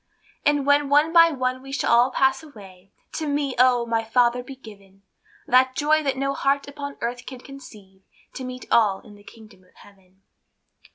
And 0.47 0.65
when 0.65 0.89
one 0.89 1.13
by 1.13 1.29
one 1.29 1.61
we 1.61 1.71
shall 1.71 1.91
all 1.93 2.09
pass 2.09 2.41
away, 2.41 2.91
To 3.11 3.27
me, 3.27 3.53
oh! 3.59 3.85
my 3.85 4.03
Father, 4.03 4.41
be 4.41 4.55
given 4.55 5.03
The 5.45 5.67
joy 5.75 6.01
that 6.01 6.17
no 6.17 6.33
heart 6.33 6.67
upon 6.67 6.97
earth 7.01 7.27
can 7.27 7.39
conceive, 7.41 8.01
To 8.33 8.43
meet 8.43 8.65
all 8.71 9.01
in 9.01 9.13
the 9.13 9.23
kingdom 9.23 9.63
of 9.63 9.75
Heaven. 9.75 10.23